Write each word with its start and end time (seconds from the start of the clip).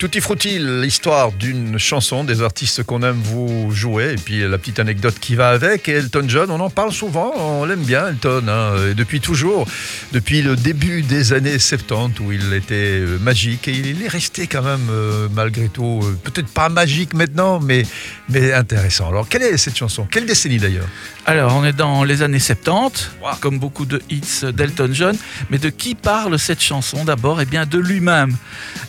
Tutti 0.00 0.20
Frutti, 0.20 0.60
l'histoire 0.60 1.32
d'une 1.32 1.76
chanson, 1.76 2.22
des 2.22 2.40
artistes 2.40 2.84
qu'on 2.84 3.02
aime 3.02 3.20
vous 3.20 3.72
jouer, 3.72 4.12
et 4.12 4.14
puis 4.14 4.48
la 4.48 4.56
petite 4.56 4.78
anecdote 4.78 5.16
qui 5.20 5.34
va 5.34 5.48
avec. 5.48 5.88
Et 5.88 5.94
Elton 5.94 6.22
John, 6.28 6.52
on 6.52 6.60
en 6.60 6.70
parle 6.70 6.92
souvent, 6.92 7.32
on 7.36 7.64
l'aime 7.64 7.82
bien, 7.82 8.10
Elton, 8.10 8.44
hein, 8.46 8.90
et 8.92 8.94
depuis 8.94 9.20
toujours, 9.20 9.66
depuis 10.12 10.40
le 10.40 10.54
début 10.54 11.02
des 11.02 11.32
années 11.32 11.58
70, 11.58 12.20
où 12.20 12.30
il 12.30 12.52
était 12.52 13.00
euh, 13.00 13.18
magique, 13.18 13.66
et 13.66 13.72
il 13.72 14.00
est 14.00 14.06
resté 14.06 14.46
quand 14.46 14.62
même, 14.62 14.86
euh, 14.88 15.26
malgré 15.34 15.68
tout, 15.68 15.98
euh, 16.04 16.16
peut-être 16.22 16.46
pas 16.46 16.68
magique 16.68 17.12
maintenant, 17.12 17.58
mais, 17.58 17.82
mais 18.28 18.52
intéressant. 18.52 19.08
Alors, 19.08 19.28
quelle 19.28 19.42
est 19.42 19.56
cette 19.56 19.76
chanson? 19.76 20.06
Quelle 20.08 20.26
décennie 20.26 20.58
d'ailleurs? 20.58 20.86
Alors, 21.26 21.56
on 21.56 21.64
est 21.64 21.72
dans 21.72 22.04
les 22.04 22.22
années 22.22 22.38
70, 22.38 23.10
comme 23.40 23.58
beaucoup 23.58 23.84
de 23.84 24.00
hits 24.10 24.44
d'Elton 24.54 24.90
John, 24.92 25.16
mais 25.50 25.58
de 25.58 25.70
qui 25.70 25.96
parle 25.96 26.38
cette 26.38 26.62
chanson 26.62 27.04
d'abord? 27.04 27.40
Eh 27.40 27.46
bien, 27.46 27.66
de 27.66 27.78
lui-même. 27.78 28.36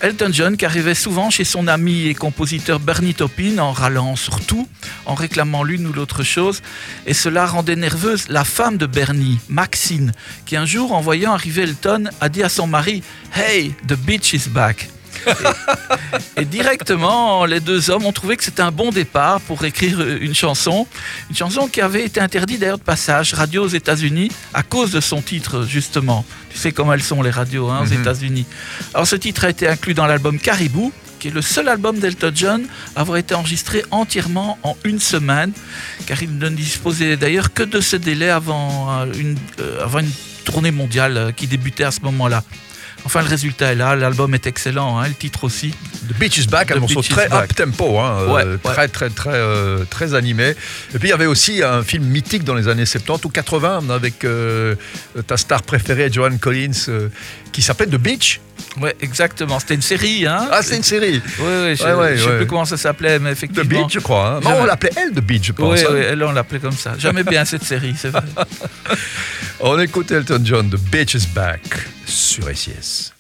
Elton 0.01 0.29
John 0.31 0.55
qui 0.55 0.65
arrivait 0.65 0.98
souvent 0.99 1.29
chez 1.29 1.45
son 1.45 1.67
ami 1.69 2.07
et 2.07 2.13
compositeur 2.13 2.81
Bernie 2.81 3.13
Taupin 3.13 3.57
en 3.57 3.71
râlant 3.71 4.17
sur 4.17 4.41
tout, 4.41 4.67
en 5.05 5.15
réclamant 5.15 5.63
l'une 5.63 5.87
ou 5.87 5.93
l'autre 5.93 6.23
chose, 6.23 6.61
et 7.05 7.13
cela 7.13 7.45
rendait 7.45 7.77
nerveuse 7.77 8.27
la 8.27 8.43
femme 8.43 8.75
de 8.77 8.85
Bernie, 8.85 9.39
Maxine, 9.47 10.11
qui 10.45 10.57
un 10.57 10.65
jour, 10.65 10.91
en 10.91 10.99
voyant 10.99 11.31
arriver 11.31 11.61
Elton, 11.61 12.09
a 12.19 12.27
dit 12.27 12.43
à 12.43 12.49
son 12.49 12.67
mari 12.67 13.01
Hey, 13.33 13.73
the 13.87 13.93
bitch 13.93 14.33
is 14.33 14.49
back. 14.49 14.89
Et, 16.37 16.45
directement, 16.45 17.45
les 17.45 17.59
deux 17.59 17.89
hommes 17.89 18.05
ont 18.05 18.11
trouvé 18.11 18.37
que 18.37 18.43
c'était 18.43 18.61
un 18.61 18.71
bon 18.71 18.91
départ 18.91 19.41
pour 19.41 19.63
écrire 19.63 20.01
une 20.01 20.35
chanson. 20.35 20.87
Une 21.29 21.35
chanson 21.35 21.67
qui 21.67 21.81
avait 21.81 22.05
été 22.05 22.19
interdite 22.19 22.59
d'ailleurs 22.59 22.77
de 22.77 22.83
passage 22.83 23.33
radio 23.33 23.63
aux 23.63 23.69
États-Unis 23.69 24.31
à 24.53 24.63
cause 24.63 24.91
de 24.91 24.99
son 25.01 25.21
titre, 25.21 25.65
justement. 25.65 26.25
Tu 26.49 26.57
sais 26.57 26.71
comment 26.71 26.93
elles 26.93 27.03
sont 27.03 27.21
les 27.21 27.29
radios 27.29 27.69
hein, 27.69 27.81
aux 27.83 27.93
mhm. 27.93 28.01
États-Unis. 28.01 28.45
Alors 28.93 29.07
ce 29.07 29.15
titre 29.15 29.45
a 29.45 29.49
été 29.49 29.67
inclus 29.67 29.93
dans 29.93 30.07
l'album 30.07 30.39
Caribou, 30.39 30.91
qui 31.19 31.27
est 31.27 31.31
le 31.31 31.41
seul 31.41 31.67
album 31.67 31.99
d'Elton 31.99 32.31
John 32.33 32.65
à 32.95 33.01
avoir 33.01 33.17
été 33.17 33.35
enregistré 33.35 33.83
entièrement 33.91 34.57
en 34.63 34.75
une 34.83 34.99
semaine, 34.99 35.51
car 36.07 36.23
il 36.23 36.37
ne 36.37 36.49
disposait 36.49 37.17
d'ailleurs 37.17 37.53
que 37.53 37.63
de 37.63 37.81
ce 37.81 37.97
délai 37.97 38.29
avant 38.29 39.01
euh, 39.01 39.13
une, 39.13 39.37
euh, 39.59 39.83
avant 39.83 39.99
une 39.99 40.11
tournée 40.45 40.71
mondiale 40.71 41.17
euh, 41.17 41.31
qui 41.31 41.47
débutait 41.47 41.83
à 41.83 41.91
ce 41.91 42.01
moment-là. 42.01 42.43
Enfin, 43.05 43.21
le 43.21 43.27
résultat 43.27 43.71
est 43.71 43.75
là, 43.75 43.95
l'album 43.95 44.33
est 44.33 44.45
excellent, 44.45 44.99
hein, 44.99 45.07
le 45.07 45.13
titre 45.13 45.43
aussi. 45.43 45.73
The 46.09 46.17
Beach 46.19 46.37
is 46.37 46.47
Back, 46.47 46.71
un 46.71 46.79
morceau 46.79 47.01
très 47.01 47.31
up 47.31 47.53
tempo, 47.55 47.99
hein, 47.99 48.17
euh, 48.29 48.57
très 48.57 48.87
très 48.87 49.09
très 49.09 49.33
euh, 49.33 49.83
très 49.89 50.13
animé. 50.13 50.49
Et 50.93 50.99
puis 50.99 51.07
il 51.07 51.11
y 51.11 51.13
avait 51.13 51.25
aussi 51.25 51.63
un 51.63 51.83
film 51.83 52.03
mythique 52.03 52.43
dans 52.43 52.55
les 52.55 52.67
années 52.67 52.85
70 52.85 53.25
ou 53.25 53.29
80 53.29 53.89
avec 53.89 54.23
euh, 54.25 54.75
ta 55.27 55.37
star 55.37 55.63
préférée, 55.63 56.11
Joan 56.11 56.39
Collins, 56.39 57.09
qui 57.51 57.61
s'appelait 57.61 57.87
The 57.87 57.95
Beach. 57.95 58.41
Ouais, 58.79 58.95
exactement. 59.01 59.59
C'était 59.59 59.75
une 59.75 59.81
série, 59.81 60.27
hein 60.27 60.47
Ah, 60.51 60.61
c'est 60.61 60.75
une 60.75 60.83
série. 60.83 61.21
Oui, 61.39 61.45
oui. 61.63 61.75
Je, 61.75 61.87
ne 61.87 62.17
sais 62.17 62.37
plus 62.37 62.47
comment 62.47 62.65
ça 62.65 62.77
s'appelait, 62.77 63.17
mais 63.19 63.31
effectivement. 63.31 63.63
The 63.63 63.67
Beach, 63.67 63.93
je 63.93 63.99
crois. 63.99 64.35
Hein. 64.35 64.39
Non, 64.43 64.61
on 64.61 64.65
l'appelait 64.65 64.91
elle 64.95 65.11
The 65.11 65.21
Beach, 65.21 65.47
je 65.47 65.51
pense. 65.53 65.79
Oui, 65.79 65.85
oui, 65.91 65.99
elle, 66.09 66.23
on 66.23 66.31
l'appelait 66.31 66.59
comme 66.59 66.73
ça. 66.73 66.93
J'aimais 66.97 67.23
bien 67.23 67.45
cette 67.45 67.63
série, 67.63 67.95
c'est 67.97 68.09
vrai. 68.09 68.21
on 69.61 69.79
écoute 69.79 70.11
Elton 70.11 70.41
John, 70.43 70.69
The 70.69 70.79
Beach 70.91 71.13
is 71.15 71.27
Back 71.33 71.61
sur 72.29 72.47
SIS. 72.55 73.18